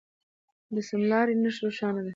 [0.73, 2.09] د سمې لارې نښه روښانه ده.